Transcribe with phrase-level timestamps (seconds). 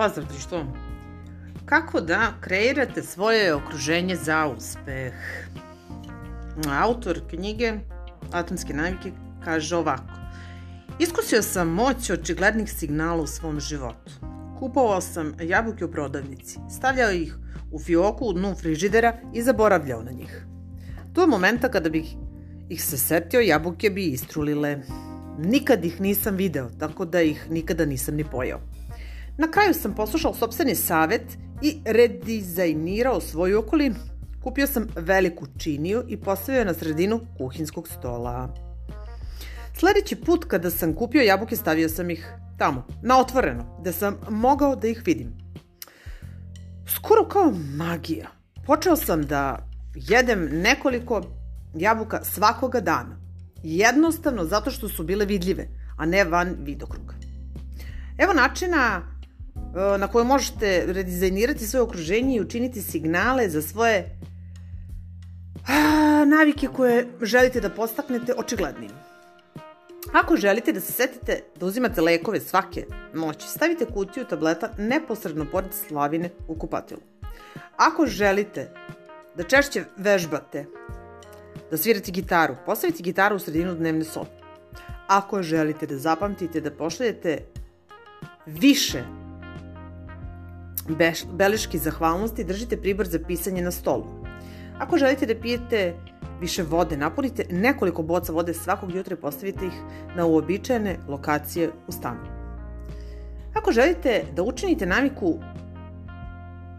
[0.00, 0.64] Pozdrav društvo.
[1.64, 5.12] Kako da kreirate svoje okruženje za uspeh?
[6.82, 7.72] Autor knjige
[8.32, 9.12] Atomske navike
[9.44, 10.14] kaže ovako.
[10.98, 14.12] Iskusio sam moć očiglednih signala u svom životu.
[14.58, 17.36] Kupovao sam jabuke u prodavnici, stavljao ih
[17.72, 20.46] u fioku u dnu frižidera i zaboravljao na njih.
[21.12, 22.14] Do momenta kada bih
[22.68, 24.78] ih se setio, jabuke bi istrulile.
[25.38, 28.60] Nikad ih nisam video, tako da ih nikada nisam ni pojao.
[29.40, 33.94] Na kraju sam poslušao sobstveni savet i redizajnirao svoju okolinu.
[34.42, 38.54] Kupio sam veliku činiju i postavio na sredinu kuhinskog stola.
[39.74, 44.76] Sledeći put kada sam kupio jabuke stavio sam ih tamo, na otvoreno, da sam mogao
[44.76, 45.32] da ih vidim.
[46.86, 48.28] Skoro kao magija.
[48.66, 51.22] Počeo sam da jedem nekoliko
[51.74, 53.20] jabuka svakoga dana.
[53.62, 57.14] Jednostavno zato što su bile vidljive, a ne van vidokruga.
[58.18, 59.09] Evo načina
[59.98, 64.18] na koje možete redizajnirati svoje okruženje i učiniti signale za svoje
[66.26, 68.90] navike koje želite da postaknete očiglednim.
[70.12, 75.70] Ako želite da se setite da uzimate lekove svake noći, stavite kutiju tableta neposredno pored
[75.88, 77.00] slavine u kupatilu.
[77.76, 78.70] Ako želite
[79.36, 80.66] da češće vežbate,
[81.70, 84.30] da svirate gitaru, postavite gitaru u sredinu dnevne sobe.
[85.06, 87.38] Ako želite da zapamtite da pošaljete
[88.46, 89.02] više
[91.32, 94.04] beleški zahvalnosti, držite pribor za pisanje na stolu.
[94.78, 95.94] Ako želite da pijete
[96.40, 99.72] više vode, napunite nekoliko boca vode svakog jutra i postavite ih
[100.16, 102.20] na uobičajene lokacije u stanu.
[103.54, 105.38] Ako želite da učinite naviku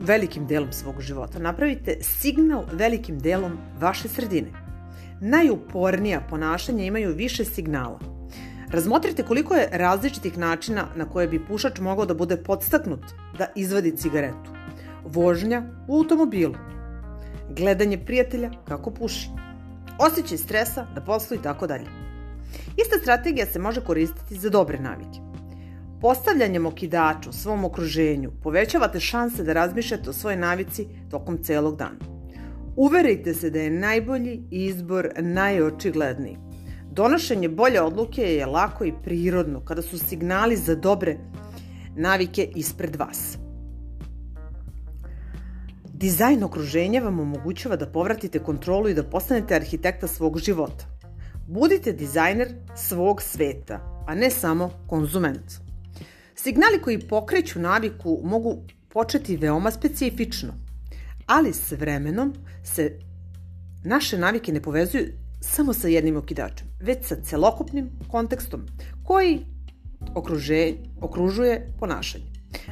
[0.00, 4.48] velikim delom svog života, napravite signal velikim delom vaše sredine.
[5.20, 8.11] Najupornija ponašanja imaju više signala.
[8.72, 13.00] Razmotrite koliko je različitih načina na koje bi pušač mogao da bude podstaknut
[13.38, 14.50] da izvadi cigaretu.
[15.04, 16.54] Vožnja u automobilu,
[17.50, 19.28] gledanje prijatelja kako puši,
[19.98, 21.84] osjećaj stresa da poslu i tako dalje.
[22.76, 25.18] Ista strategija se može koristiti za dobre navike.
[26.00, 31.98] Postavljanjem okidača u svom okruženju povećavate šanse da razmišljate o svojoj navici tokom celog dana.
[32.76, 36.51] Uverite se da je najbolji izbor najočigledniji.
[36.94, 41.16] Donošenje bolje odluke je lako i prirodno kada su signali za dobre
[41.96, 43.38] navike ispred vas.
[45.94, 50.84] Dizajn okruženja vam omogućava da povratite kontrolu i da postanete arhitekta svog života.
[51.48, 55.52] Budite dizajner svog sveta, a ne samo konzument.
[56.34, 58.58] Signali koji pokreću naviku mogu
[58.88, 60.52] početi veoma specifično,
[61.26, 62.98] ali s vremenom se
[63.84, 68.66] naše navike ne povezuju samo sa jednim okidačem, već sa celokupnim kontekstom
[69.04, 69.46] koji
[70.14, 72.24] okruže, okružuje ponašanje.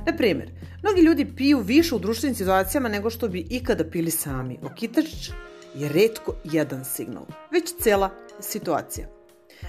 [0.06, 0.50] Na primer,
[0.82, 4.58] mnogi ljudi piju više u društvenim situacijama nego što bi ikada pili sami.
[4.62, 5.30] Okitač
[5.74, 8.10] je redko jedan signal, već cela
[8.40, 9.06] situacija.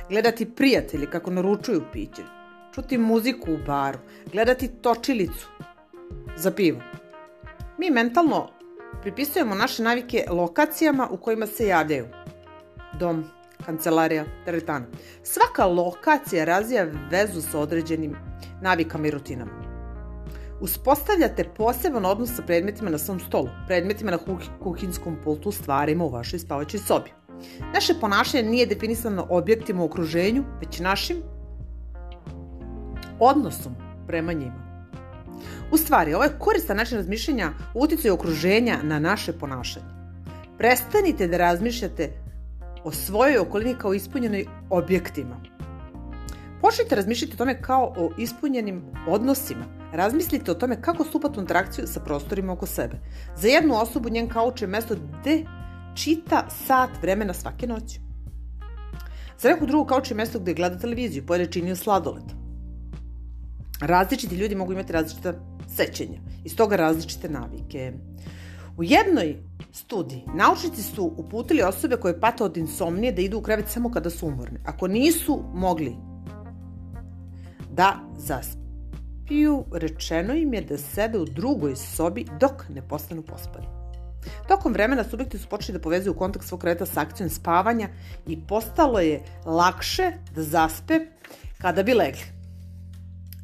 [0.10, 2.22] Gledati prijatelji kako naručuju piće,
[2.76, 4.00] čuti muziku u baru,
[4.32, 5.48] gledati točilicu
[6.38, 6.82] za pivo.
[7.78, 8.50] Mi mentalno
[9.02, 12.06] pripisujemo naše navike lokacijama u kojima se javljaju.
[13.00, 13.24] Dom,
[13.66, 14.86] kancelarija, teretana.
[15.24, 18.16] Svaka lokacija razvija vezu sa određenim
[18.62, 19.52] navikama i rutinama.
[20.62, 24.18] Uspostavljate poseban odnos sa predmetima na svom stolu, predmetima na
[24.64, 27.12] kuhinskom pultu, stvarima u vašoj spavaćoj sobi.
[27.74, 31.18] Naše ponašanje nije definisano objektima u okruženju, već našim
[33.20, 33.76] odnosom
[34.08, 34.72] prema njima.
[35.72, 39.86] U stvari, ovo je koristan način razmišljanja uticaju okruženja na naše ponašanje.
[40.58, 42.10] Prestanite da razmišljate
[42.84, 45.42] o svojoj okolini kao ispunjenoj objektima.
[46.62, 51.88] Počnite razmišljati o tome kao o ispunjenim odnosima, Razmislite o tome kako stupati u interakciju
[51.88, 53.00] sa prostorima oko sebe.
[53.36, 55.46] Za jednu osobu njen kauč je mesto gde
[55.96, 58.00] čita sat vremena svake noći.
[59.40, 62.24] Za neku drugu kauč je mesto gde gleda televiziju, pojede činiju sladoled.
[63.82, 65.34] Različiti ljudi mogu imati različita
[65.76, 67.94] sećenja, iz toga različite navike.
[68.78, 69.38] U jednoj
[69.72, 74.10] studiji naučnici su uputili osobe koje pate od insomnije da idu u krevet samo kada
[74.10, 74.60] su umorne.
[74.66, 75.96] Ako nisu mogli
[77.72, 78.62] da zaspe
[79.32, 83.68] terapiju, rečeno im je da sede u drugoj sobi dok ne postanu pospani.
[84.48, 87.90] Tokom vremena subjekti su počeli da povezuju kontakt svog kreta sa akcijom spavanja
[88.28, 91.00] i postalo je lakše da zaspe
[91.58, 92.26] kada bi legli.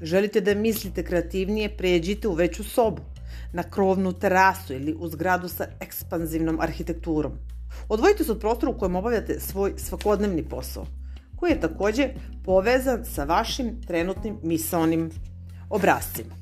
[0.02, 3.02] Želite da mislite kreativnije, pređite u veću sobu,
[3.54, 7.32] na krovnu terasu ili u zgradu sa ekspanzivnom arhitekturom.
[7.90, 10.86] Odvojite se od prostora u kojem obavljate svoj svakodnevni posao,
[11.36, 12.10] koji je takođe
[12.46, 15.12] povezan sa vašim trenutnim misalnim
[15.70, 16.36] obrazcima.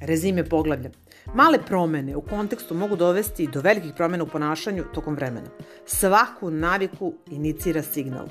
[0.00, 0.90] Rezime poglavlja.
[1.34, 5.48] Male promene u kontekstu mogu dovesti do velikih promena u ponašanju tokom vremena.
[5.86, 8.26] Svaku naviku inicira signal.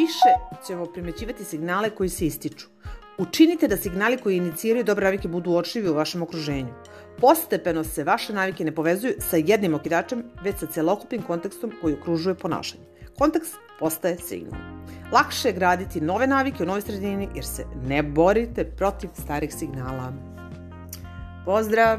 [0.00, 2.66] Više ćemo primećivati signale koji se ističu.
[3.18, 6.74] Učinite da signali koji iniciraju dobre navike budu uočljivi u vašem okruženju.
[7.20, 12.34] Postepeno se vaše navike ne povezuju sa jednim okidačem, već sa celokupnim kontekstom koji okružuje
[12.34, 12.84] ponašanje.
[13.18, 14.60] Kontekst postaje signal.
[15.12, 20.12] Lakše je graditi nove navike u novoj sredini jer se ne borite protiv starih signala.
[21.44, 21.98] Pozdrav!